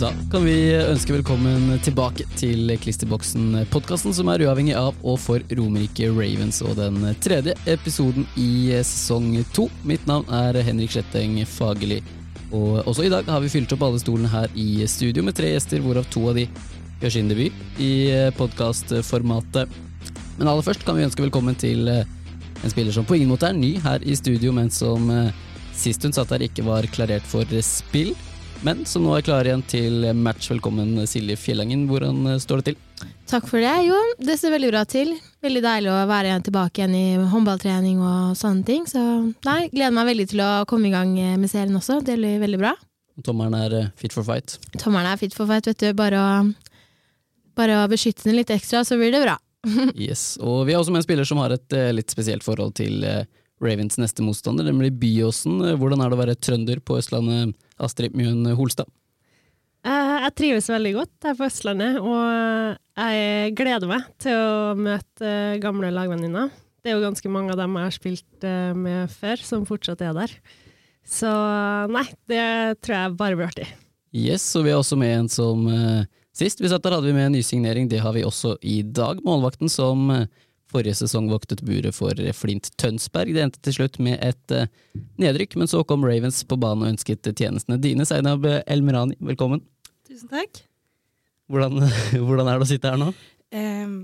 [0.00, 5.44] Da kan vi ønske velkommen tilbake til Klisterboksen, podkasten som er uavhengig av og for
[5.58, 9.66] Romerike Ravens og den tredje episoden i sesong to.
[9.84, 11.98] Mitt navn er Henrik Sletteng Fagerli,
[12.48, 15.52] og også i dag har vi fylt opp alle stolene her i studio med tre
[15.52, 16.46] gjester, hvorav to av de
[17.02, 17.92] gjør sin debut i
[18.40, 19.68] podkastformatet.
[20.38, 23.60] Men aller først kan vi ønske velkommen til en spiller som på ingen måte er
[23.60, 25.12] ny her i studio, men som
[25.76, 28.16] sist hun satt her ikke var klarert for spill
[28.62, 30.50] men som nå er klar igjen til match.
[30.50, 33.08] Velkommen Silje Fjellangen, hvordan eh, står det til?
[33.30, 33.72] Takk for det.
[33.86, 35.14] Jo, det ser veldig bra til.
[35.44, 38.84] Veldig deilig å være igjen tilbake igjen i håndballtrening og sånne ting.
[38.90, 39.00] Så
[39.46, 42.00] nei, gleder meg veldig til å komme i gang med serien også.
[42.04, 42.74] Det blir veldig bra.
[43.24, 44.58] Tommelen er eh, fit for fight?
[44.76, 45.90] Tommelen er fit for fight, vet du.
[45.96, 46.30] Bare å,
[47.56, 49.38] bare å beskytte den litt ekstra, så blir det bra.
[49.96, 53.04] yes, Og vi har også med en spiller som har et litt spesielt forhold til
[53.04, 53.24] uh,
[53.60, 55.58] Ravens neste motstander, nemlig Byåsen.
[55.76, 58.88] Hvordan er det å være trønder på Østlandet, Astrid Mjøen Holstad?
[59.84, 65.34] Eh, jeg trives veldig godt her på Østlandet, og jeg gleder meg til å møte
[65.60, 66.50] gamle lagvenninner.
[66.80, 70.04] Det er jo ganske mange av dem jeg har spilt eh, med før, som fortsatt
[70.04, 70.34] er der.
[71.04, 71.30] Så
[71.92, 72.44] nei, det
[72.84, 73.68] tror jeg bare blir artig.
[74.16, 75.66] Yes, og vi har også med en som
[76.36, 77.88] sist vi satt der, hadde vi med en ny signering.
[77.90, 79.20] Det har vi også i dag.
[79.26, 80.08] Målvakten som
[80.70, 83.32] Forrige sesong voktet buret for Flint Tønsberg.
[83.34, 84.68] Det endte til slutt med et uh,
[85.18, 88.06] nedrykk, men så kom Ravens på banen og ønsket tjenestene dine.
[88.06, 89.64] Seinab Elmerani, velkommen.
[90.06, 90.62] Tusen takk.
[91.50, 91.82] Hvordan,
[92.26, 93.10] hvordan, er det å sitte her nå?
[93.50, 93.96] Um,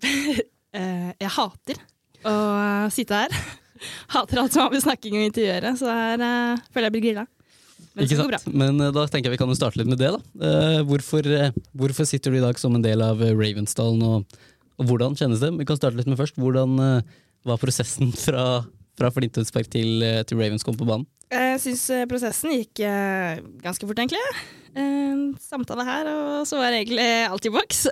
[1.20, 1.82] jeg hater
[2.24, 2.36] å
[2.94, 3.36] sitte her.
[4.14, 7.26] Hater alt som har med snakking og intervjuere, så her uh, føler jeg blir grilla.
[7.96, 8.52] Men Ikke sant?
[8.52, 10.50] Men da tenker jeg vi kan jo starte litt med det, da.
[10.86, 11.26] Hvorfor,
[11.74, 14.40] hvorfor, sitter du i dag som en del av Ravensdalen og
[14.80, 15.52] og hvordan kjennes det?
[15.58, 16.38] Vi kan starte litt med først.
[16.40, 18.62] Hvordan uh, var prosessen fra,
[18.98, 21.06] fra Flinthønsberg til, uh, til Ravens kom på banen?
[21.30, 22.80] Jeg syns eh, prosessen gikk
[23.62, 24.18] ganske fort, egentlig.
[25.38, 27.84] Samtale her, og så var egentlig alt i boks.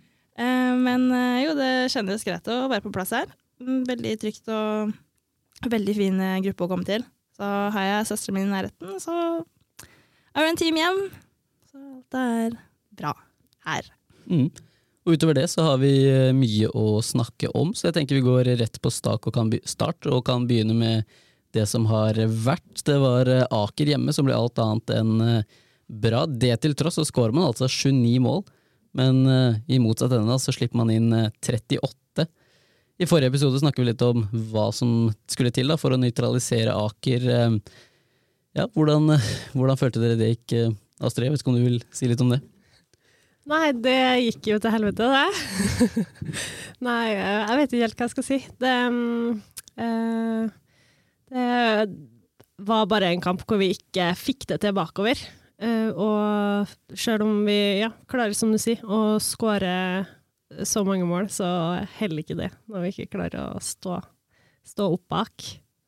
[0.84, 1.06] men
[1.40, 3.32] jo, det kjennes greit å være på plass her.
[3.64, 4.92] Mm, veldig trygt og
[5.72, 7.08] veldig fin gruppe å komme til.
[7.32, 7.48] Så
[7.78, 9.16] har jeg søsteren min i nærheten, så
[10.36, 11.02] er vi en team hjem.
[11.72, 12.60] Så alt er
[13.00, 13.16] bra
[13.70, 13.88] her.
[14.28, 14.50] Mm.
[15.06, 18.26] Og utover det så har vi eh, mye å snakke om, så jeg tenker vi
[18.26, 21.18] går rett på start og kan, start, og kan begynne med
[21.54, 22.82] det som har vært.
[22.82, 26.24] Det var eh, Aker hjemme som ble alt annet enn eh, bra.
[26.26, 28.42] Det til tross så skårer man altså 29 mål,
[28.98, 29.20] men
[29.68, 32.24] i motsatt ende så slipper man inn 38.
[32.96, 36.72] I forrige episode snakket vi litt om hva som skulle til da, for å nøytralisere
[36.72, 37.28] Aker.
[38.56, 39.12] Ja, hvordan,
[39.52, 40.56] hvordan følte dere det gikk,
[41.04, 41.28] Astrid?
[41.28, 42.40] Jeg vet ikke om du vil si litt om det?
[43.46, 46.06] Nei, det gikk jo til helvete, det.
[46.86, 48.38] Nei, jeg vet ikke helt hva jeg skal si.
[48.58, 48.74] Det,
[49.78, 50.48] uh,
[51.30, 51.44] det
[52.66, 55.20] var bare en kamp hvor vi ikke fikk det til bakover.
[55.62, 59.76] Uh, og sjøl om vi ja, klarer, som du sier, å skåre
[60.66, 61.46] så mange mål, så
[62.00, 64.00] heller ikke det når vi ikke klarer å stå,
[64.66, 65.46] stå opp bak.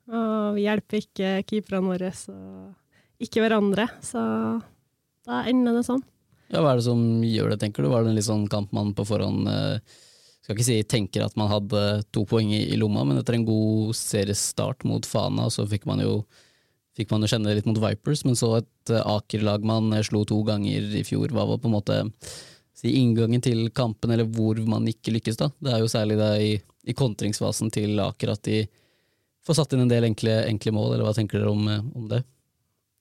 [0.08, 3.88] Og vi hjelper ikke keeperne våre, og ikke hverandre.
[3.98, 4.22] Så
[5.26, 6.06] da ender det sånn.
[6.48, 7.90] Ja, Hva er det som gjør det, tenker du?
[7.92, 9.96] Var det en litt sånn kamp man på forhånd eh,
[10.48, 11.80] skal ikke si tenker at man hadde
[12.14, 16.22] to poeng i, lomma, men etter en god seriestart mot Fana, så fikk man jo
[16.96, 20.24] fikk man jo kjenne litt mot Vipers, men så et uh, Aker-lag man eh, slo
[20.26, 21.30] to ganger i fjor.
[21.30, 21.98] Hva var på en måte
[22.72, 25.50] si, inngangen til kampen, eller hvor man ikke lykkes, da?
[25.60, 26.50] Det er jo særlig det i,
[26.88, 28.64] i kontringsfasen til Aker at de
[29.46, 32.24] får satt inn en del enkle, enkle mål, eller hva tenker dere om, om det?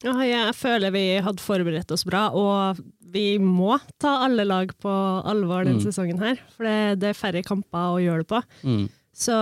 [0.05, 2.77] Ja, jeg føler vi hadde forberedt oss bra, og
[3.13, 4.91] vi må ta alle lag på
[5.25, 5.87] alvor denne mm.
[5.87, 6.37] sesongen her.
[6.53, 8.43] For det, det, er færre kamper å gjøre det på.
[8.67, 8.85] Mm.
[9.17, 9.33] Så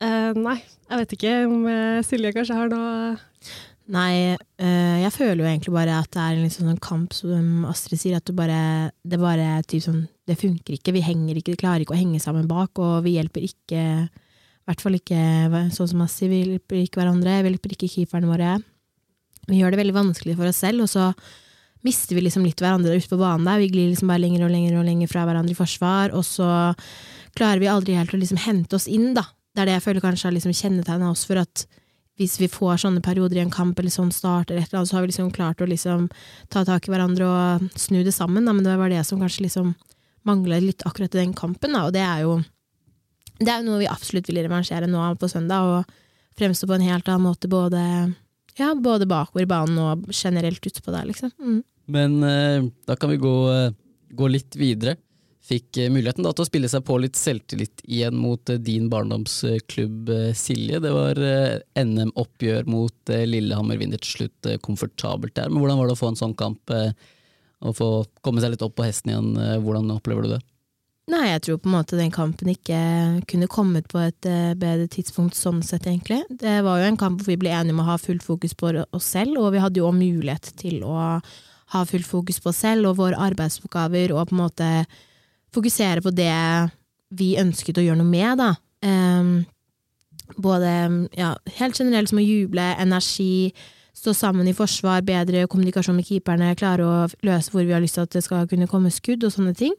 [0.00, 0.56] eh, nei,
[0.88, 3.14] jeg vet ikke om eh, Silje kanskje har noe
[3.92, 8.00] Nei, øh, jeg føler jo egentlig bare at det er en sånn kamp som Astrid
[8.00, 8.60] sier, at det bare,
[9.04, 12.22] det bare typ sånn Det funker ikke, vi henger ikke, vi klarer ikke å henge
[12.22, 15.20] sammen bak, og vi hjelper ikke I hvert fall ikke
[15.76, 18.54] sånn som Astrid, vi hjelper ikke hverandre, vi hjelper ikke keeperne våre.
[19.48, 21.10] Vi gjør det veldig vanskelig for oss selv, og så
[21.84, 23.60] mister vi liksom litt hverandre ute på banen der.
[23.60, 26.48] Vi glir liksom bare lenger og lenger og lenger fra hverandre i forsvar, og så
[27.36, 29.26] klarer vi aldri helt å liksom hente oss inn, da.
[29.54, 31.66] Det er det jeg føler kanskje har liksom kjennetegna oss for at
[32.18, 34.90] hvis vi får sånne perioder i en kamp eller sånn start, eller et eller annet,
[34.90, 36.06] så har vi liksom klart å liksom
[36.54, 38.54] ta tak i hverandre og snu det sammen, da.
[38.54, 39.72] men det var det som kanskje liksom
[40.24, 41.84] mangla litt akkurat i den kampen, da.
[41.88, 42.38] og det er jo
[43.40, 46.86] det er jo noe vi absolutt vil revansjere nå på søndag, og fremstå på en
[46.86, 47.80] helt annen måte både
[48.58, 51.32] ja, både bakover i banen og generelt utpå der, liksom.
[51.40, 51.62] Mm.
[51.90, 53.72] Men eh, da kan vi gå, eh,
[54.10, 54.96] gå litt videre.
[55.44, 60.12] Fikk eh, muligheten da til å spille seg på litt selvtillit igjen mot din barndomsklubb
[60.38, 60.80] Silje.
[60.80, 61.20] Det var
[61.80, 65.50] NM-oppgjør mot Lillehammer, vinner til slutt komfortabelt der.
[65.50, 66.72] Men hvordan var det å få en sånn kamp
[67.64, 67.90] og få
[68.24, 70.42] komme seg litt opp på hesten igjen, hvordan opplever du det?
[71.12, 72.78] Nei, jeg tror på en måte den kampen ikke
[73.28, 76.22] kunne kommet på et eh, bedre tidspunkt sånn sett, egentlig.
[76.40, 78.70] Det var jo en kamp hvor vi ble enige om å ha fullt fokus på
[78.72, 80.94] oss selv, og vi hadde jo også mulighet til å
[81.74, 84.70] ha fullt fokus på oss selv og våre arbeidsoppgaver, og på en måte
[85.54, 86.32] fokusere på det
[87.14, 88.54] vi ønsket å gjøre noe med, da.
[88.84, 89.34] Um,
[90.40, 90.70] både
[91.18, 93.52] ja, helt generelt som å juble, energi,
[93.94, 96.96] stå sammen i forsvar, bedre kommunikasjon med keeperne, klare å
[97.26, 99.76] løse hvor vi har lyst til at det skal kunne komme skudd, og sånne ting.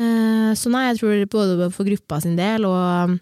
[0.00, 3.16] Eh, så nei, jeg tror både for gruppa sin del og,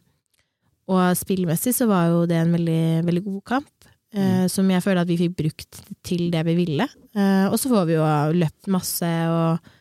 [0.91, 3.73] og spillmessig så var jo det en veldig, veldig god kamp.
[4.15, 4.51] Eh, mm.
[4.53, 6.87] Som jeg føler at vi fikk brukt til det vi ville.
[7.15, 9.73] Eh, og så får vi jo løpt masse og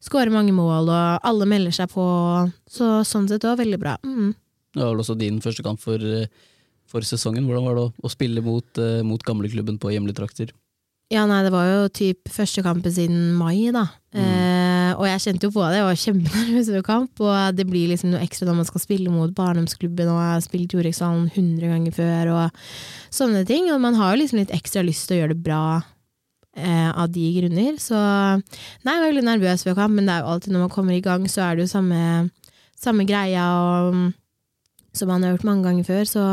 [0.00, 2.04] skåre mange mål, og alle melder seg på.
[2.68, 3.98] Så sånn sett òg veldig bra.
[4.06, 4.32] Mm.
[4.70, 6.00] Det var vel også din første kamp for,
[6.88, 7.44] for sesongen.
[7.48, 10.54] Hvordan var det å, å spille mot, mot gamleklubben på hjemlige trakter?
[11.10, 13.88] Ja, nei, det var jo typ første kampen siden mai, da.
[14.14, 14.20] Mm.
[14.22, 14.59] Eh,
[14.96, 17.22] og jeg kjente jo på det, jeg var kjempenervøs ved kamp.
[17.22, 20.44] Og det blir liksom noe ekstra når man skal spille mot barndomsklubben, og jeg har
[20.44, 23.70] spilt Jorekshallen 100 ganger før, og sånne ting.
[23.74, 25.64] Og man har jo liksom litt ekstra lyst til å gjøre det bra
[26.56, 27.76] eh, av de grunner.
[27.82, 30.74] Så nei, jeg var veldig nervøs ved kamp, men det er jo alltid når man
[30.74, 32.02] kommer i gang, så er det jo samme,
[32.78, 34.00] samme greia og,
[34.96, 36.08] som man har gjort mange ganger før.
[36.08, 36.24] Så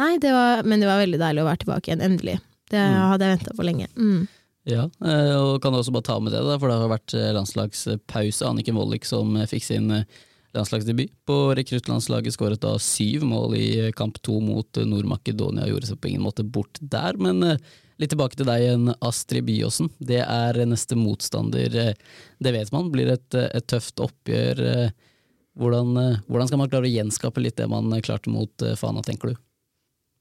[0.00, 2.38] nei, det var, men det var veldig deilig å være tilbake igjen, endelig.
[2.72, 3.02] Det mm.
[3.12, 3.90] hadde jeg venta på lenge.
[3.96, 4.22] Mm.
[4.68, 7.30] Ja, eh, og kan også bare ta med det, da, for det har vært eh,
[7.34, 8.46] landslagspause.
[8.46, 9.90] Anniken Wollick som eh, fikk sin
[10.54, 11.10] landslagsdebut.
[11.26, 13.68] På rekruttlandslaget skåret da syv mål i
[13.98, 15.66] kamp to mot Nord-Makedonia.
[15.70, 19.90] Gjorde seg på ingen måte bort der, men litt tilbake til deg igjen, Astrid Byåsen.
[19.98, 21.96] Det er neste motstander.
[22.38, 24.60] Det vet man blir et, et tøft oppgjør.
[25.58, 25.96] Hvordan,
[26.28, 29.40] hvordan, skal man klare å gjenskape litt det man klarte mot Fana, tenker du?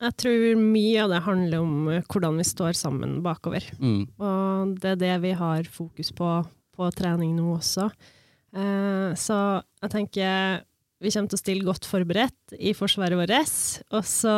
[0.01, 3.67] Jeg tror mye av det handler om eh, hvordan vi står sammen bakover.
[3.77, 4.07] Mm.
[4.17, 6.39] Og det er det vi har fokus på
[6.81, 7.89] på trening nå også.
[8.55, 9.37] Eh, så
[9.83, 10.65] jeg tenker
[11.01, 13.61] vi kommer til å stille godt forberedt i forsvaret vårt.
[13.97, 14.33] Og så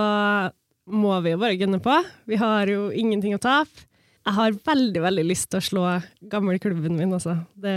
[0.87, 1.95] må vi jo bare gunne på.
[2.29, 3.89] Vi har jo ingenting å tape.
[4.23, 5.81] Jeg har veldig veldig lyst til å slå
[6.31, 7.35] gammelklubben min, altså.
[7.59, 7.73] Det...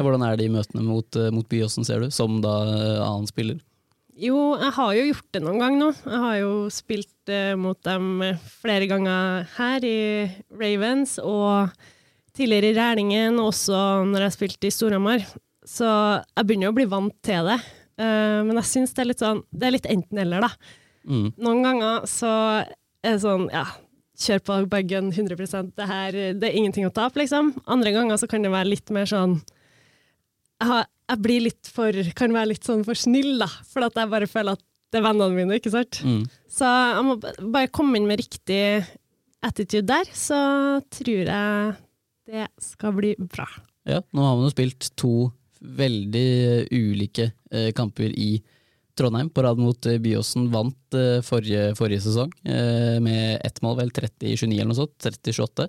[0.00, 3.28] Hvordan er det i møtene mot, eh, mot Byåsen, ser du, som da eh, annen
[3.28, 3.58] spiller?
[4.20, 5.88] Jo, jeg har jo gjort det noen gang nå.
[6.04, 8.20] Jeg har jo spilt eh, mot dem
[8.60, 10.00] flere ganger her i
[10.60, 11.70] Ravens, og
[12.36, 13.78] tidligere i Rælingen, og også
[14.10, 15.24] når jeg spilte i Storhamar.
[15.64, 17.56] Så jeg begynner jo å bli vant til det.
[18.00, 20.76] Uh, men jeg syns det er litt sånn Det er litt enten-eller, da.
[21.04, 21.26] Mm.
[21.36, 22.30] Noen ganger så
[22.64, 23.66] er det sånn, ja
[24.20, 27.54] Kjør på bagen 100% det her, det er ingenting å tape, liksom.
[27.68, 29.38] Andre ganger så kan det være litt mer sånn
[30.60, 33.48] jeg har jeg blir litt for, kan være litt sånn for snill, da.
[33.70, 36.00] For at jeg bare føler at det er vennene mine, ikke sant.
[36.06, 36.22] Mm.
[36.50, 38.62] Så jeg må bare komme inn med riktig
[39.46, 40.38] attitude der, så
[40.92, 41.74] tror jeg
[42.30, 43.46] det skal bli bra.
[43.88, 45.30] Ja, nå har man jo spilt to
[45.60, 48.32] veldig ulike eh, kamper i
[48.96, 50.48] Trondheim på rad mot eh, Byåsen.
[50.52, 54.96] Vant eh, forrige, forrige, sesong eh, med ett mål, vel 30-29 eller noe sånt.
[55.04, 55.68] 30-28.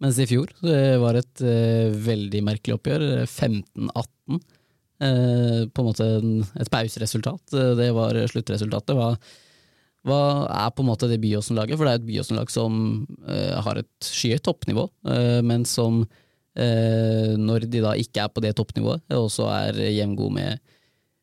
[0.00, 3.06] Mens i fjor det var et eh, veldig merkelig oppgjør.
[3.26, 4.40] 15-18.
[5.00, 6.06] Eh, på en måte
[6.60, 7.54] et pauseresultat.
[7.56, 8.92] Eh, det var sluttresultatet.
[8.98, 9.14] Hva,
[10.04, 10.18] hva,
[10.52, 11.78] er på en måte det Byåsen-laget?
[11.78, 12.74] For det er et Byåsen-lag som
[13.24, 18.44] eh, har et skyhøyt toppnivå, eh, men som eh, når de da ikke er på
[18.44, 20.76] det toppnivået, også er jevngode med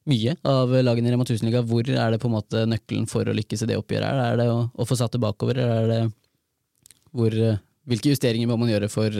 [0.07, 1.62] mye av lagene i Rema 1000-liga.
[1.69, 4.24] Hvor er det på en måte nøkkelen for å lykkes i det oppgjøret?
[4.31, 6.01] Er det å, å få satt det bakover, eller er det
[7.13, 7.38] hvor,
[7.86, 9.13] hvilke justeringer må man gjøre for,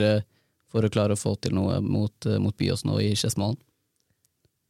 [0.70, 3.58] for å klare å få til noe mot, mot Byåsen og i Skedsmalen?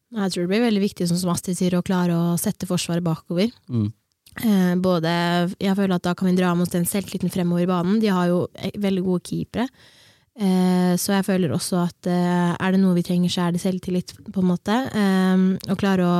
[0.08, 3.04] Jeg tror det blir veldig viktig, sånn som Astrid sier, å klare å sette Forsvaret
[3.04, 3.50] bakover.
[3.68, 3.90] Mm.
[4.38, 5.10] Eh, både,
[5.58, 7.98] jeg føler at Da kan vi dra med oss den selvtilliten fremover i banen.
[8.00, 9.68] De har jo e, veldig gode keepere.
[10.38, 13.62] Eh, så jeg føler også at eh, er det noe vi trenger, så er det
[13.64, 14.78] selvtillit, på en måte.
[14.78, 16.18] Å klare å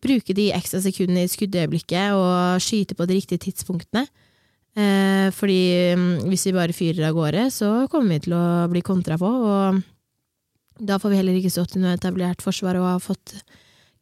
[0.00, 4.06] bruke de ekstra sekundene i skuddøyeblikket og skyte på de riktige tidspunktene.
[5.34, 5.62] Fordi
[5.98, 9.28] mm, hvis vi bare fyrer av gårde, så kommer vi til å bli kontra på.
[9.28, 9.82] og
[10.80, 13.36] da får vi heller ikke stått i noe etablert forsvar og har fått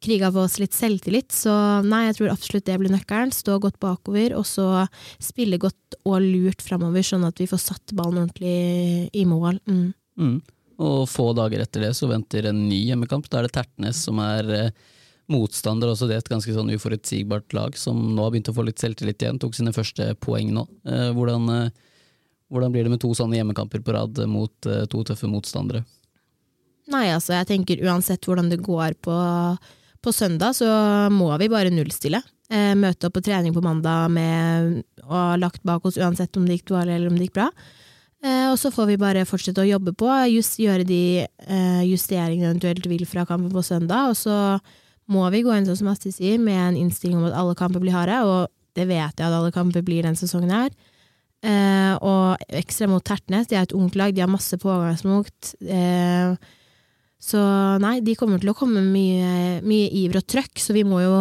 [0.03, 1.33] kriga på oss litt selvtillit.
[1.35, 1.51] Så
[1.85, 3.33] nei, jeg tror absolutt det blir nøkkelen.
[3.35, 4.85] Stå godt bakover, og så
[5.21, 9.59] spille godt og lurt framover, sånn at vi får satt ballen ordentlig i mål.
[9.69, 9.89] Mm.
[10.19, 10.39] Mm.
[10.79, 13.27] Og få dager etter det så venter en ny hjemmekamp.
[13.27, 14.71] Da er det Tertnes som er eh,
[15.31, 15.91] motstander.
[15.91, 18.79] Også det er et ganske sånn uforutsigbart lag som nå har begynt å få litt
[18.79, 19.41] selvtillit igjen.
[19.43, 20.63] Tok sine første poeng nå.
[20.87, 22.05] Eh, hvordan, eh,
[22.47, 25.83] hvordan blir det med to sånne hjemmekamper på rad mot to tøffe motstandere?
[26.89, 29.15] Nei, altså jeg tenker uansett hvordan det går på,
[30.01, 30.69] på søndag, så
[31.13, 32.21] må vi bare nullstille.
[32.49, 34.79] Eh, møte opp på trening på mandag med
[35.09, 37.49] ha lagt bak oss uansett om det gikk dårlig eller om det gikk bra.
[38.25, 42.49] Eh, og så får vi bare fortsette å jobbe på, just, gjøre de eh, justeringene
[42.49, 44.11] eventuelt vil fra kampen på søndag.
[44.11, 44.37] Og så
[45.09, 47.83] må vi gå inn sånn som Astrid sier, med en innstilling om at alle kamper
[47.83, 48.17] blir harde.
[48.25, 50.73] Og det vet jeg at alle kamper blir den sesongen her.
[51.39, 55.53] Eh, og ekstra mot Tertnes, de er et ungt lag, de har masse pågangsmot.
[55.63, 56.49] Eh,
[57.19, 57.39] så
[57.83, 61.01] nei, de kommer til å komme med mye, mye iver og trøkk, så vi må
[61.03, 61.15] jo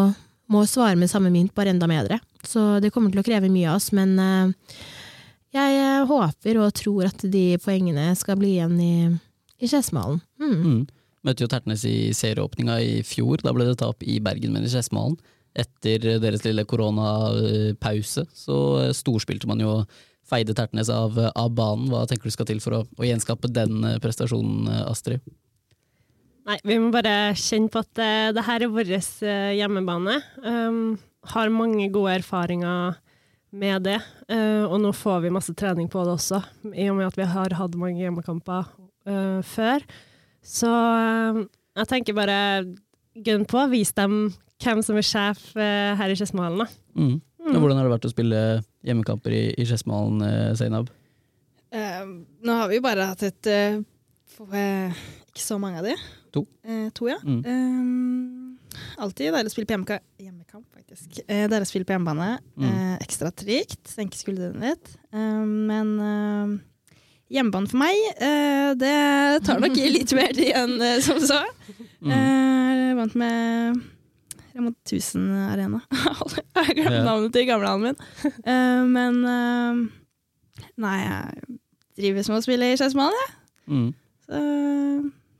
[0.48, 2.20] må svare med samme mynt, bare enda bedre.
[2.46, 4.76] Så det kommer til å kreve mye av oss, men eh,
[5.56, 8.94] jeg eh, håper og tror at de poengene skal bli igjen i,
[9.60, 10.22] i Skedsmalen.
[10.40, 10.54] Mm.
[10.58, 10.84] Mm.
[11.26, 13.42] Møtte jo Tertnes i serieåpninga i fjor.
[13.44, 15.18] Da ble det tap i Bergen, men i Skedsmalen.
[15.58, 19.82] Etter deres lille koronapause så eh, storspilte man jo
[20.28, 21.90] feide Tertnes av, av banen.
[21.92, 25.24] Hva tenker du skal til for å, å gjenskape den prestasjonen, Astrid?
[26.48, 30.14] Nei, vi må bare kjenne på at uh, det her er vår uh, hjemmebane.
[30.40, 30.96] Um,
[31.28, 32.96] har mange gode erfaringer
[33.52, 33.98] med det,
[34.32, 36.40] uh, og nå får vi masse trening på det også,
[36.72, 38.74] i og med at vi har hatt mange hjemmekamper
[39.48, 39.84] før.
[40.44, 42.34] Så jeg tenker bare
[43.24, 44.18] Gunn på, vis dem
[44.60, 46.68] hvem som er sjef her i Skedsmalen.
[46.92, 47.14] Mm.
[47.40, 47.56] Mm.
[47.56, 48.42] Hvordan har det vært å spille
[48.84, 50.20] hjemmekamper i, i Skedsmalen,
[50.60, 50.92] Zainab?
[51.72, 53.50] nå har vi jo bare hatt et
[54.36, 55.96] ikke så mange av de.
[56.34, 56.44] To.
[56.64, 57.18] Eh, to, ja.
[57.24, 57.40] Mm.
[57.44, 61.20] Um, alltid deilig å spille på hjemmekamp, hjemmekamp faktisk.
[61.26, 62.30] Eh, deilig å spille på hjemmebane.
[62.58, 62.66] Mm.
[62.68, 63.80] Eh, ekstra trygt.
[63.90, 64.90] Senke skuldrene litt.
[65.12, 66.56] Um, men uh,
[67.32, 67.96] hjemmebane for meg,
[68.80, 68.96] det
[69.44, 71.42] tar nok litt mer tid enn som så.
[72.00, 72.96] Mm.
[72.96, 73.80] vant med
[74.54, 75.82] Rema 1000 Arena.
[75.92, 77.98] jeg har glemt navnet til gamlehallen min.
[78.94, 79.20] men
[80.78, 81.58] Nei, jeg
[81.98, 83.36] driver med å spille i Skedsmalen, jeg.
[83.68, 83.88] Mm.
[84.28, 84.40] Så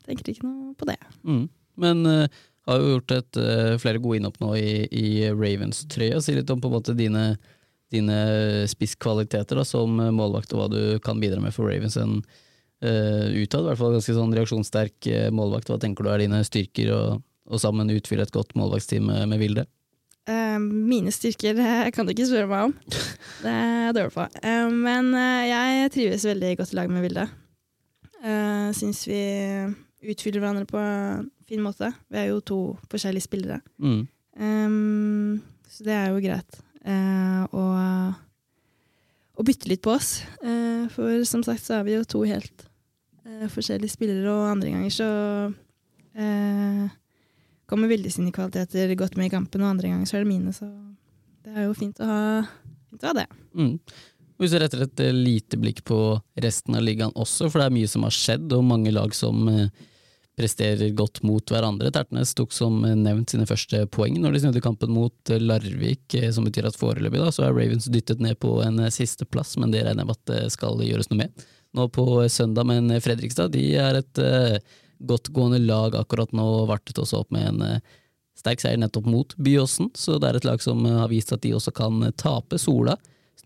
[0.09, 0.99] tenker ikke noe på det.
[1.27, 1.45] Mm.
[1.79, 6.21] Men uh, har jo gjort et, uh, flere gode innhopp nå i, i Ravens-trøya.
[6.25, 7.31] Si litt om på en måte dine,
[7.95, 8.19] dine
[8.71, 11.99] spisskvaliteter da, som målvakt, og hva du kan bidra med for Ravens.
[12.01, 15.73] En uh, utad, i hvert fall ganske sånn reaksjonssterk målvakt.
[15.73, 19.45] Hva tenker du er dine styrker, og, og sammen utfylle et godt målvaktsteam med, med
[19.45, 19.69] Vilde?
[20.61, 21.57] mine styrker
[21.97, 22.73] kan du ikke spørre meg om.
[23.45, 24.27] Det er jeg dårlig på.
[24.75, 25.09] men
[25.49, 27.25] jeg trives veldig godt i lag med Vilde.
[28.19, 29.23] Uh, Syns vi
[30.03, 31.91] utfyller hverandre på en fin måte.
[32.11, 33.61] Vi er jo to forskjellige spillere.
[33.83, 34.07] Mm.
[34.39, 36.59] Um, så det er jo greit.
[36.87, 38.15] Uh, og,
[39.39, 40.19] og bytte litt på oss.
[40.43, 42.67] Uh, for som sagt så er vi jo to helt
[43.27, 45.09] uh, forskjellige spillere, og andre ganger så
[47.69, 50.51] kommer Vilde sine kvaliteter godt med i kampen, og andre ganger så er det mine,
[50.57, 50.67] så
[51.45, 52.23] det er jo fint å ha,
[52.91, 53.27] fint å ha det.
[53.55, 53.77] Mm.
[54.39, 55.99] Hvis vi retter et lite blikk på
[56.39, 59.49] resten av ligaen også, for det er mye som har skjedd, og mange lag som
[60.39, 61.91] presterer godt mot hverandre.
[61.91, 66.47] Tertnes tok som nevnt sine første poeng når de snudde kampen mot Larvik, eh, som
[66.47, 69.83] betyr at foreløpig da, så er Ravens dyttet ned på en eh, sisteplass, men det
[69.83, 71.47] regner jeg med at det skal gjøres noe med.
[71.77, 74.21] Nå på søndag, men Fredrikstad de er et
[75.05, 77.83] godtgående lag akkurat nå, og vartet også opp med en
[78.39, 81.53] sterk seier nettopp mot Byåsen, så det er et lag som har vist at de
[81.59, 82.57] også kan tape.
[82.63, 82.97] Sola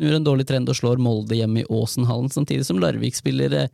[0.02, 3.68] snur en dårlig trend og slår Molde hjemme i Åsenhallen, samtidig som Larvik spiller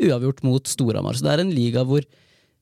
[0.00, 1.14] uavgjort mot Storhamar.
[1.14, 2.04] Så det er en liga hvor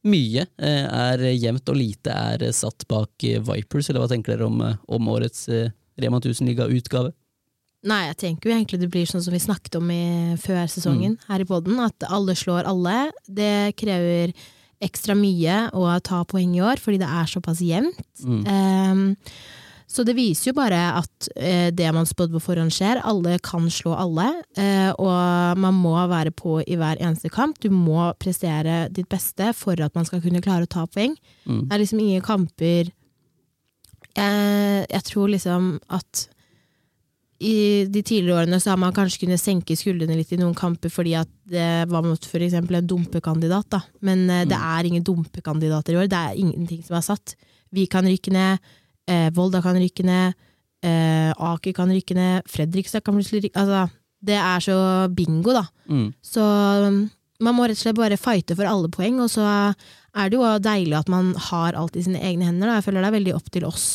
[0.02, 4.48] mye eh, er jevnt og lite er satt bak eh, Vipers, eller hva tenker dere
[4.48, 5.46] om, eh, om årets
[6.02, 7.12] Rema 1000-liga-utgave?
[7.86, 11.16] Nei, jeg tenker jo egentlig det blir sånn som vi snakket om i, før sesongen
[11.16, 11.24] mm.
[11.30, 12.96] her i poden, at alle slår alle.
[13.26, 14.34] Det krever
[14.82, 18.02] ekstra mye å ta poeng i år, fordi det er såpass jevnt.
[18.22, 18.42] Mm.
[18.46, 19.02] Um,
[19.92, 23.02] så det viser jo bare at eh, det man spådde på forhånd skjer.
[23.04, 27.60] Alle kan slå alle, eh, og man må være på i hver eneste kamp.
[27.60, 31.12] Du må prestere ditt beste for at man skal kunne klare å ta poeng.
[31.44, 31.66] Mm.
[31.66, 32.88] Det er liksom ingen kamper
[34.16, 36.26] eh, Jeg tror liksom at
[37.42, 40.92] i de tidligere årene så har man kanskje kunnet senke skuldrene litt i noen kamper
[40.94, 42.54] fordi at det var mot f.eks.
[42.54, 43.82] en dumpekandidat, da.
[44.00, 44.52] Men eh, mm.
[44.52, 46.08] det er ingen dumpekandidater i år.
[46.08, 47.36] Det er ingenting som er satt.
[47.72, 48.72] Vi kan rykke ned.
[49.10, 50.38] Eh, Volda kan rykke ned.
[50.82, 52.46] Eh, Aker kan rykke ned.
[52.50, 53.86] Fredrikstad kan plutselig rykke Altså,
[54.22, 54.76] det er så
[55.14, 55.66] bingo, da.
[55.90, 56.08] Mm.
[56.22, 56.42] Så
[56.86, 57.02] um,
[57.42, 59.44] man må rett og slett bare fighte for alle poeng, og så
[60.12, 62.68] er det jo deilig at man har alt i sine egne hender.
[62.68, 62.78] Da.
[62.78, 63.86] Jeg føler det er veldig opp til oss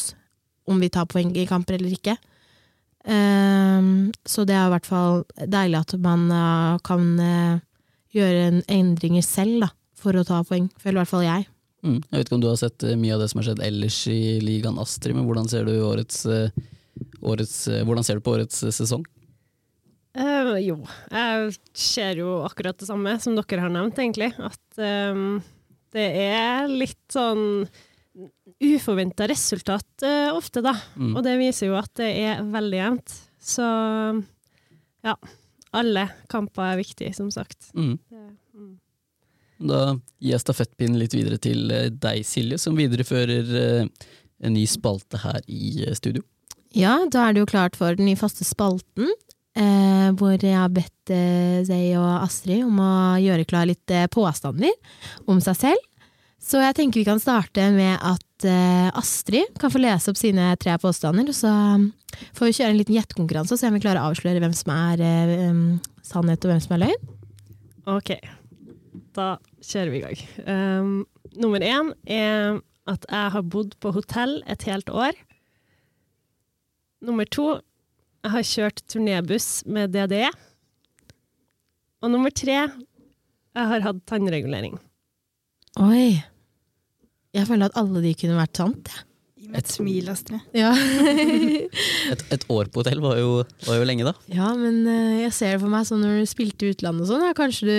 [0.68, 2.18] om vi tar poeng i kamper eller ikke.
[3.08, 7.62] Um, så det er i hvert fall deilig at man uh, kan uh,
[8.12, 10.68] gjøre endringer selv da, for å ta poeng.
[10.82, 11.48] Føler i hvert fall jeg.
[11.86, 12.00] Mm.
[12.02, 14.00] Jeg vet ikke om du har sett eh, mye av det som har skjedd ellers
[14.12, 16.64] i ligaen Astrid, men hvordan ser du, årets, eh,
[17.22, 19.06] årets, eh, hvordan ser du på årets sesong?
[20.18, 20.80] Uh, jo,
[21.14, 24.32] jeg ser jo akkurat det samme som dere har nevnt, egentlig.
[24.42, 24.80] At
[25.14, 25.38] um,
[25.94, 27.68] det er litt sånn
[28.66, 30.74] uforventa resultat uh, ofte, da.
[30.98, 31.12] Mm.
[31.14, 33.14] Og det viser jo at det er veldig jevnt.
[33.38, 33.68] Så
[35.06, 35.14] ja.
[35.78, 37.70] alle kamper er viktige, som sagt.
[37.78, 37.94] Mm.
[38.10, 38.34] Det, mm.
[39.58, 39.82] Da
[40.22, 44.10] gir jeg stafettpinnen litt videre til eh, deg, Silje, som viderefører eh,
[44.46, 46.24] en ny spalte her i eh, studio.
[46.78, 49.10] Ja, da er det jo klart for den nye faste spalten,
[49.58, 54.10] eh, hvor jeg har bedt eh, Zay og Astrid om å gjøre klar litt eh,
[54.14, 54.74] påstander
[55.26, 55.86] om seg selv.
[56.48, 60.52] Så jeg tenker vi kan starte med at eh, Astrid kan få lese opp sine
[60.62, 61.90] tre påstander, og så um,
[62.38, 64.72] får vi kjøre en liten gjettekonkurranse og se om vi klarer å avsløre hvem som
[64.76, 65.64] er eh, um,
[66.06, 67.16] sannhet og hvem som er løgn.
[67.88, 68.14] Ok,
[69.18, 69.28] da
[69.64, 70.20] kjører vi i gang.
[70.48, 70.92] Um,
[71.38, 75.18] nummer én er at jeg har bodd på hotell et helt år.
[77.04, 77.58] Nummer to,
[78.24, 80.30] jeg har kjørt turnébuss med DDE.
[82.02, 82.62] Og nummer tre,
[83.58, 84.78] jeg har hatt tannregulering.
[85.82, 86.18] Oi.
[87.36, 88.90] Jeg føler at alle de kunne vært sant.
[88.94, 89.06] jeg.
[89.48, 90.42] Meg et smil, Astrid.
[90.58, 90.74] Ja.
[92.12, 93.30] Et, et år på hotell var jo,
[93.68, 94.14] var jo lenge, da.
[94.32, 97.10] ja, men eh, jeg ser det for meg sånn når du spilte i utlandet og
[97.14, 97.24] sånn.
[97.28, 97.74] Ja, kanskje du,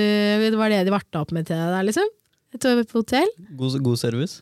[0.49, 2.09] det var det de varta opp med til deg der, liksom?
[2.57, 3.33] Et år på hotell?
[3.61, 4.41] God, god service.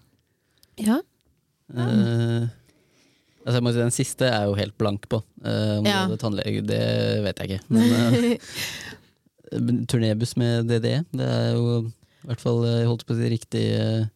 [0.83, 1.01] Ja.
[1.75, 2.47] Uh,
[3.43, 5.19] altså jeg må si Den siste er jeg jo helt blank på.
[5.43, 6.05] Uh, om Ja.
[6.07, 6.83] du hadde tannlege, det
[7.27, 7.63] vet jeg ikke.
[7.75, 7.87] Men
[9.55, 11.81] uh, turnébuss med DDE, det er jo
[12.27, 14.07] i hvert fall jeg holdt på å si riktig, eh,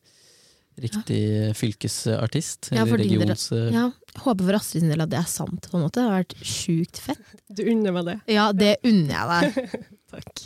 [0.82, 1.20] riktig
[1.58, 2.70] fylkesartist.
[2.72, 3.46] Ja, eller for din del- regions...
[3.52, 3.86] eh, ja.
[4.24, 5.68] Håper for Astrid sin del at det er sant.
[5.70, 6.00] på en måte.
[6.00, 7.26] Det har vært sjukt fett.
[7.56, 8.16] Du unner meg det.
[8.30, 9.74] Ja, det unner jeg deg.
[10.14, 10.44] Takk.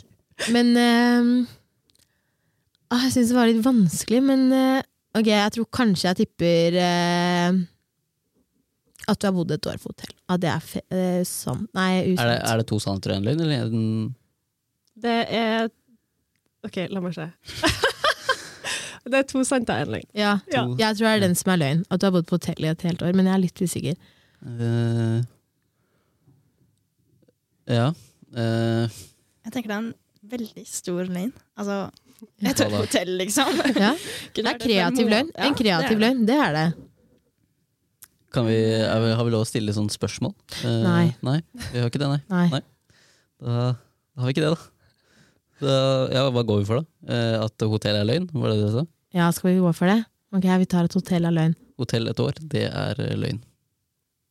[0.51, 1.29] Men eh,
[2.91, 4.81] ah, Jeg syns det var litt vanskelig, men uh,
[5.15, 7.63] ok, jeg tror kanskje jeg tipper uh,
[9.05, 10.13] at du har bodd et år på hotell.
[10.33, 10.83] At det er fe
[11.29, 11.69] sant.
[11.77, 12.25] Nei, usant.
[12.25, 13.89] Er det, er det to sannheter og én løgn, eller er den
[15.05, 15.67] Det er
[16.65, 17.29] OK, la meg se.
[19.11, 20.07] det er to sannheter og én løgn.
[20.17, 20.31] Ja.
[20.51, 20.63] Ja.
[20.79, 21.83] Jeg tror det er den som er løgn.
[21.93, 23.13] At du har bodd på hotell i et helt år.
[23.17, 23.99] Men jeg er litt usikker.
[24.45, 25.21] Uh,
[27.65, 27.87] Ja.
[28.35, 28.85] Uh.
[29.45, 29.93] Jeg tenker det er en
[30.31, 31.31] veldig stor løgn.
[31.57, 31.77] Altså,
[32.41, 32.53] Ja.
[32.77, 33.49] hotell, liksom.
[33.85, 33.93] Ja.
[34.33, 35.31] Det er kreativ løgn.
[35.37, 36.67] En kreativ løgn, det er det.
[38.35, 40.33] kan vi, er vi, har vi lov å stille sånne spørsmål?
[40.63, 41.05] Uh, Nei.
[41.23, 41.37] Nei,
[41.71, 42.21] vi har ikke det, nei.
[42.29, 42.47] Nei.
[42.57, 42.61] Nei.
[43.39, 44.71] Da, da har vi ikke det, da.
[45.63, 45.75] da.
[46.11, 47.13] Ja, hva går vi for, da?
[47.15, 48.27] Eh, at hotell er løgn?
[48.33, 48.83] Var det det du sa?
[49.15, 50.01] Ja, skal vi gå for det?
[50.35, 51.53] Ok, vi tar et hotell av løgn.
[51.79, 53.37] Hotell et år, det er eh, løgn.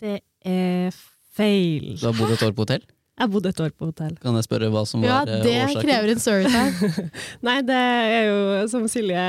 [0.03, 0.99] Det er
[1.37, 1.95] feil.
[1.97, 2.85] Du har bodd et år på hotell?
[3.15, 4.17] Jeg bodde et år på hotell.
[4.21, 7.09] Kan jeg spørre hva som Ja, var Ja, det krever en service her.
[7.47, 8.39] Nei, det er jo
[8.73, 9.25] som Silje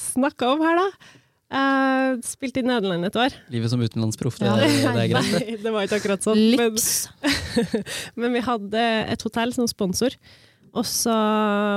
[0.00, 1.12] snakka om her, da.
[1.56, 3.36] Jeg spilte i Nederland et år.
[3.52, 4.56] Livet som utenlandsproff, det, Ja.
[4.96, 5.28] det er greit.
[5.36, 6.40] Nei, det var ikke akkurat sånn.
[6.58, 6.80] Men,
[8.24, 10.16] men vi hadde et hotell som sponsor,
[10.74, 11.14] og så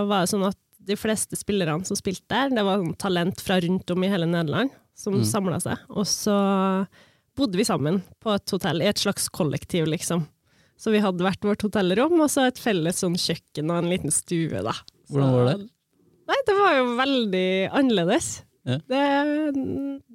[0.09, 0.57] var det sånn at
[0.89, 4.27] de fleste spillerne som spilte der, det var sånn talent fra rundt om i hele
[4.29, 5.23] Nederland som Mm.
[5.29, 5.77] samla seg.
[5.95, 6.35] Og så
[7.39, 10.25] bodde vi sammen på et hotell, i et slags kollektiv, liksom.
[10.79, 14.11] Så vi hadde hvert vårt hotellrom, og så et felles sånn kjøkken og en liten
[14.11, 14.73] stue, da.
[15.11, 15.57] Hvordan var det?
[16.29, 17.47] Nei, det var jo veldig
[17.79, 18.27] annerledes.
[18.67, 18.75] Ja.
[18.91, 18.99] Det,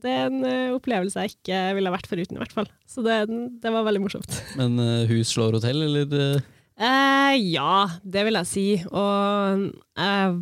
[0.04, 2.68] det er en eh, opplevelse jeg ikke ville vært foruten, i hvert fall.
[2.86, 3.16] Så det,
[3.64, 4.36] det var veldig morsomt.
[4.60, 6.12] Men eh, hus slår hotell, eller?
[6.12, 6.44] eh?
[6.76, 8.66] Eh, ja, det vil jeg si.
[8.92, 9.64] Og
[9.96, 10.36] jeg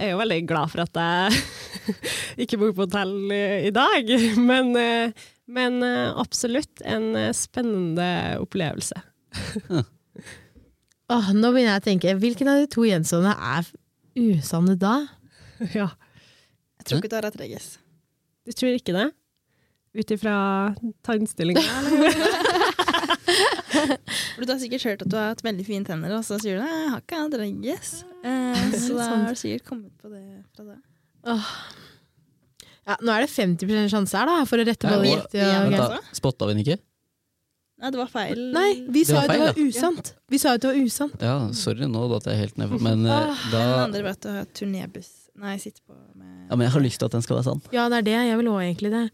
[0.00, 1.40] er jo veldig glad for at jeg
[2.44, 4.10] ikke bor på hotell i, dag.
[4.50, 9.00] Men, eh, men eh, absolutt en eh, spennende opplevelse.
[11.10, 13.70] Åh, nå begynner jeg å tenke, hvilken av de to gjensående er
[14.20, 14.94] usanne da?
[15.74, 15.88] ja.
[16.78, 17.66] Jeg tror ikke du har rett, Regis.
[18.46, 19.08] Du tror ikke det?
[19.98, 20.36] Ut ifra
[21.02, 21.66] tannstillinga?
[24.36, 26.58] For Du har sikkert hørt at du har hatt veldig fine tenner, og så sier
[26.58, 27.94] du nei, jeg har ikke hatt Regis.
[28.24, 30.24] Eh, så da har du sikkert kommet på det
[30.56, 30.78] fra det.
[32.90, 35.18] Ja, nå er det 50 sjanse her, da, for å rette på det
[35.76, 36.78] da, Spotta vi den ikke?
[37.80, 38.40] Nei, det var feil.
[38.52, 40.10] Nei, vi sa jo det var usant.
[40.28, 41.22] Vi sa jo at det var usant.
[41.24, 42.74] Ja, sorry, nå datt jeg helt ned.
[42.84, 45.08] Men, eh, Ah, da, Den andre var at du har turnébuss.
[45.40, 47.62] Nei, sitter på med ja, men jeg har lyst til at den skal være sann.
[47.72, 48.16] Ja, det er det.
[48.28, 49.04] Jeg vil også egentlig det.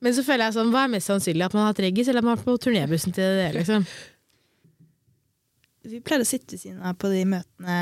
[0.00, 1.44] Men så føler jeg sånn, hva er mest sannsynlig?
[1.48, 3.86] At man har hatt reggis, eller at man har vært på turnébussen til det, liksom?
[5.88, 7.78] Vi pleide å sitte ved siden av på de møtene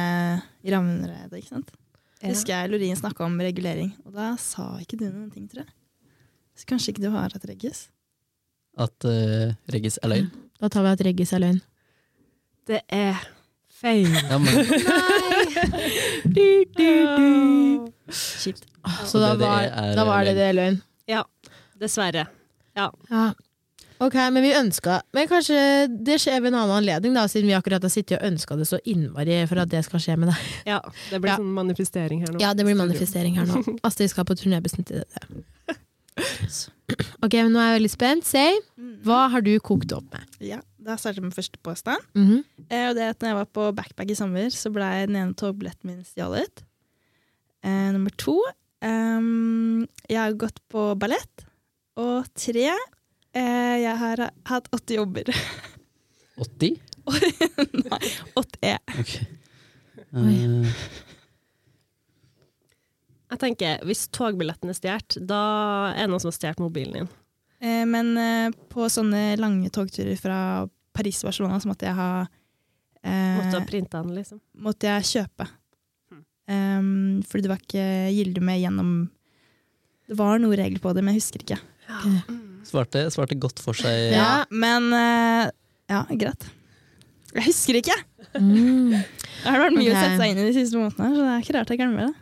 [0.65, 1.73] i Ravneredet, ikke sant?
[2.25, 5.73] Husker jeg Lorin snakka om regulering, og da sa ikke du noen ting, tror jeg.
[6.57, 7.87] Så kanskje ikke du har hatt reggis?
[8.81, 10.31] At uh, Reggis er løgn.
[10.61, 11.59] Da tar vi at reggis er løgn.
[12.67, 13.19] Det er
[13.77, 14.09] feil.
[14.09, 14.57] Ja, men,
[18.09, 18.65] Kjipt.
[19.11, 19.67] Så da det- det var,
[19.99, 20.41] da var det løgn.
[20.41, 20.79] det løgn.
[21.81, 22.27] Dessverre.
[22.77, 22.91] Ja.
[23.99, 25.57] Ok, men vi ønska Men kanskje
[26.05, 28.67] det skjer ved en annen anledning, da, siden vi akkurat har sittet og ønska det
[28.69, 30.43] så innmari for at det skal skje med deg.
[30.69, 31.37] Ja, det blir Ja.
[31.41, 32.41] sånn manifestering her nå.
[32.41, 33.63] Ja, det blir manifestering her nå.
[33.89, 35.79] Astrid skal på turnébussen til det.
[37.25, 38.25] Ok, men nå er jeg veldig spent.
[38.29, 39.01] Say, Mm.
[39.03, 40.23] hva har du kokt opp med?
[40.41, 42.01] Ja, da startet jeg med første påstand.
[42.15, 42.45] Mhm.
[42.71, 45.35] Eh, og det at når jeg var på backpack i sommer, så ble den ene
[45.35, 46.63] togbilletten min stjålet.
[47.65, 48.41] Eh, nummer to
[48.83, 51.45] ehm, Jeg har gått på ballett.
[51.97, 55.33] Og tre eh, Jeg har hatt åtte jobber.
[56.37, 56.77] 80?
[57.87, 58.05] Nei,
[58.37, 58.77] 8E.
[59.01, 59.13] Ok.
[60.17, 60.69] Uh...
[63.27, 65.43] Jeg tenker, Hvis togbilletten er stjålet, da
[65.93, 67.09] er det noen som har stjålet mobilen din.
[67.59, 70.39] Eh, men eh, på sånne lange togturer fra
[70.97, 74.41] Paris til Barcelona så måtte jeg ha eh, Måtte ha printa den, liksom.
[74.63, 75.49] måtte jeg kjøpe.
[76.13, 76.25] Hmm.
[76.47, 78.93] Um, fordi det var ikke gyldig med gjennom
[80.07, 81.59] Det var noen regler på det, men jeg husker ikke.
[82.67, 84.13] Svarte, svarte godt for seg.
[84.17, 85.51] Ja, men eh,
[85.93, 86.47] Ja, greit.
[87.37, 87.97] Jeg husker ikke!
[88.41, 88.95] Mm.
[89.43, 91.43] Det har vært mye å sette seg inn i de siste månedene, så det er
[91.45, 92.15] ikke rart jeg glemmer det.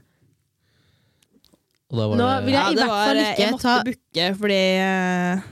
[1.92, 4.26] Og da var Nå vil jeg i hvert fall ikke ikke Jeg måtte ta- booke
[4.40, 5.44] fordi uh,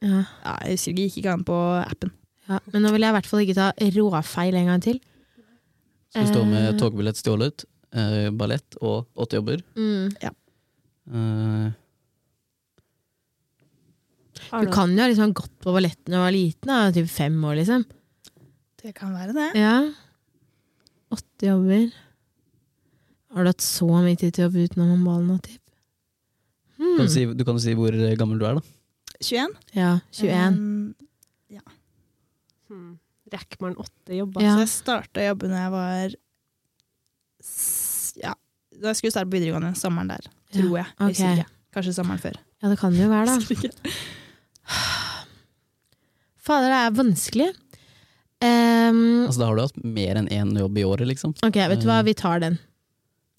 [0.00, 0.20] Ja.
[0.46, 2.12] ja, Jeg husker ikke, gikk ikke an på appen.
[2.50, 3.66] Ja, men nå vil jeg i hvert fall ikke ta
[3.98, 4.96] råfeil en gang til.
[6.10, 6.78] Skal vi stå med Eh.
[6.80, 9.60] togbillett stjålet, uh, ballett og åtte jobber.
[9.78, 10.08] Mm.
[10.24, 10.32] Ja.
[11.12, 11.76] Har
[14.50, 17.36] Du kan jo ha liksom gått på balletten da du var liten, da, typ fem
[17.44, 17.84] år, liksom.
[18.80, 19.48] Det kan være det.
[19.60, 19.74] Ja.
[21.12, 21.90] Åtte jobber.
[23.34, 25.58] Har du hatt så mye tid til å jobbe utenom ballen og typ?
[26.80, 26.96] Hmm.
[26.96, 28.76] kan du, si, du kan jo si hvor gammel du er, da.
[29.20, 29.54] 21.
[29.76, 30.56] Ja, 21.
[30.56, 30.80] Um,
[32.70, 32.98] Hmm.
[33.32, 34.42] Rekker man åtte jobber?
[34.44, 34.54] Ja.
[34.54, 36.14] Så jeg starta å jobbe når jeg var
[38.20, 38.34] Ja,
[38.78, 40.86] da skulle jeg starte på videregående sommeren der, tror jeg.
[40.86, 41.44] jeg okay.
[41.74, 42.38] Kanskje sommeren før.
[42.62, 43.94] Ja, det kan det jo være, da.
[46.40, 47.48] Fader, det er vanskelig.
[48.40, 51.34] Um, Altså, da har du hatt mer enn én jobb i året, liksom.
[51.44, 52.56] ok, vet du hva, vi tar den.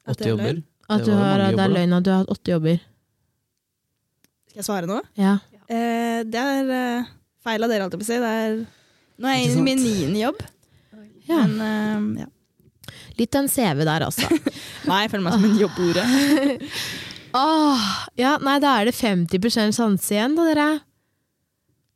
[0.10, 0.60] Åtte er jobber.
[0.92, 2.82] At du har, det er løgn at du har hatt åtte jobber.
[4.52, 5.00] Skal jeg svare nå?
[5.18, 5.38] Ja.
[5.72, 7.10] Eh, det er eh,
[7.46, 8.20] feil av dere, alltid på å si.
[8.22, 8.58] Det er,
[9.22, 10.44] nå er jeg inne i min niende jobb.
[11.30, 11.42] ja.
[11.48, 12.30] Men eh, ja.
[13.20, 14.28] Litt av en CV der, altså.
[14.90, 16.06] Nei, jeg føler meg som en jobbordet.
[17.42, 17.84] Åh,
[18.20, 20.66] ja, nei, da er det 50% sjanse igjen, da, dere.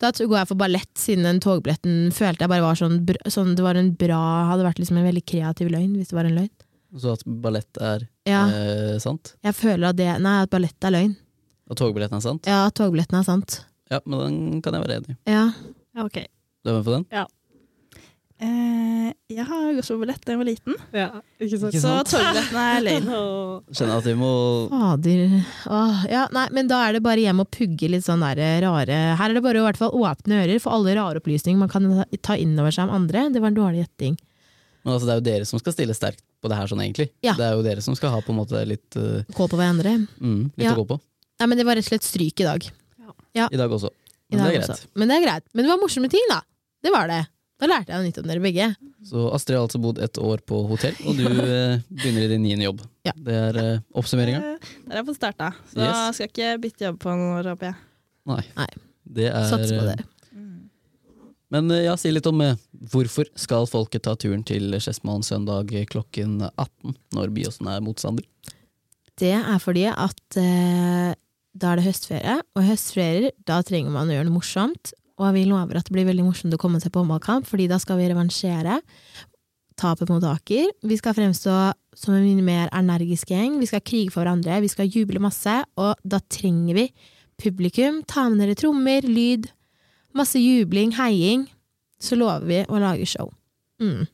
[0.01, 2.97] Da går jeg for ballett, siden den togbilletten følte jeg bare var sånn,
[3.31, 4.17] sånn Det var en bra
[4.51, 6.51] Hadde vært liksom en veldig kreativ løgn, hvis det var en løgn.
[6.99, 9.35] Så at ballett er Ja, eh, sant.
[9.43, 11.15] jeg føler at det Nei, at ballett er løgn.
[11.69, 12.45] Og togbilletten er sant.
[12.45, 13.65] Ja, at togbilletten er sant.
[13.89, 15.17] Ja, men den kan jeg være enig i.
[15.31, 15.51] Ja.
[15.95, 16.25] Ja, ok.
[16.63, 17.05] Du er med på den?
[18.43, 21.05] Eh, jeg har gått på ballett da jeg var liten, Ja,
[21.39, 21.77] ikke sant?
[21.79, 23.05] Så togbilletten er løgn.
[23.75, 24.31] Skjønner at vi må
[24.73, 25.35] Fader.
[25.71, 28.97] Åh, ja, nei, men da er det bare hjem og pugge litt sånn der rare
[29.15, 31.71] Her er det bare å i hvert fall åpne ører for alle rare opplysninger man
[31.71, 31.87] kan
[32.21, 33.29] ta- inn over seg om andre.
[33.31, 34.17] Det var en dårlig gjetting.
[34.83, 37.07] Men altså, det er jo dere som skal stille sterkt på det her, sånn egentlig.
[37.25, 37.33] Ja.
[37.39, 39.95] Det er jo dere som skal ha på en måte litt, uh, Kål på hverandre.
[40.19, 40.75] mm, litt Ja.
[40.75, 40.99] å gå på.
[41.39, 42.67] Nei, men det var rett og slett stryk i dag.
[43.35, 43.89] I dag også.
[44.31, 44.69] I Men dag det er greit.
[44.75, 44.87] også.
[44.95, 45.43] Men det er greit.
[45.53, 46.41] Men det var morsomme ting, da.
[46.83, 47.23] Det var det.
[47.61, 48.65] Da lærte jeg noe nytt om dere begge.
[49.07, 52.43] Så Astrid har altså bodd et år på hotell, og du eh, begynner i din
[52.43, 52.81] niende jobb.
[53.07, 53.13] Ja.
[53.15, 54.41] Det er uh, oppsummeringa.
[54.55, 56.17] Eh, Der har jeg fått starta, så Yes.
[56.17, 57.77] skal ikke bytte jobb på noen år, håper jeg.
[58.33, 58.41] Nei.
[58.57, 58.67] Nei.
[59.15, 60.09] Det er Sats på eh, det.
[61.53, 62.57] Men eh, ja, si litt om eh,
[62.91, 68.25] hvorfor skal folket ta turen til Skedsmoen søndag klokken 18, når Byåsen er motstander?
[69.15, 71.13] Det er fordi at eh,
[71.55, 74.91] da er det høstferie, og høstferier, da trenger man å gjøre noe morsomt.
[75.21, 77.79] Og vi lover at det blir veldig morsomt å komme seg på håndballkamp, fordi da
[77.79, 78.81] skal vi revansjere
[79.79, 80.71] tapet mot Aker.
[80.87, 81.55] Vi skal fremstå
[81.95, 85.55] som en mye mer energisk gjeng, vi skal krige for hverandre, vi skal juble masse,
[85.79, 86.89] og da trenger vi
[87.41, 88.01] publikum.
[88.07, 89.49] Ta med dere trommer, lyd,
[90.15, 91.47] masse jubling, heiing.
[92.01, 93.31] Så lover vi å lage show.
[93.81, 94.05] Mm.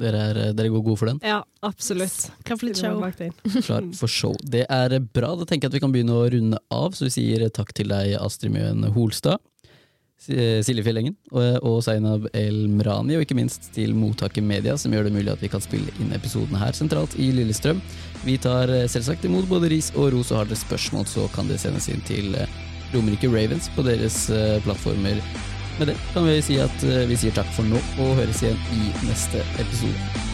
[0.00, 1.18] Dere, er, eh, dere går god for den?
[1.26, 2.30] Ja, absolutt.
[2.46, 3.02] Klar for litt show.
[3.66, 4.34] Klar for show.
[4.46, 5.34] Det er bra.
[5.36, 7.90] Da tenker jeg at vi kan begynne å runde av, så vi sier takk til
[7.92, 9.42] deg, Astrid Mjøen Holstad.
[10.20, 15.08] Si- Silje Fjellengen og, Zainab El Mrani, og ikke minst til Mottaket Media, som gjør
[15.08, 17.80] det mulig at vi kan spille inn episodene her sentralt i Lillestrøm.
[18.26, 21.48] Vi tar eh, selvsagt imot både ris og ros, og har dere spørsmål, så kan
[21.48, 22.58] det sendes inn til eh,
[22.92, 25.22] Romerike Ravens på deres eh, plattformer.
[25.80, 28.90] Med det kan vi si at vi sier takk for nå, og høres igjen i
[29.08, 30.28] neste episode.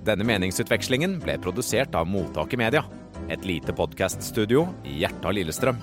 [0.00, 2.80] Denne meningsutvekslingen ble produsert av Mottaket Media,
[3.28, 5.80] et lite podkaststudio i hjertet av Lillestrøm.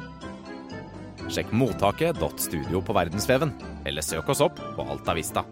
[1.27, 3.53] Sjekk mottaket.studio på verdensveven,
[3.85, 5.45] eller søk oss opp på Alta Vista.